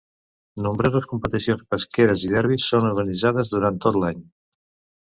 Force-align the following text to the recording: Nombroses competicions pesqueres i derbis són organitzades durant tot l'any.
Nombroses 0.67 1.05
competicions 1.11 1.67
pesqueres 1.75 2.25
i 2.29 2.33
derbis 2.35 2.73
són 2.73 2.91
organitzades 2.91 3.57
durant 3.57 3.83
tot 3.87 4.03
l'any. 4.05 4.27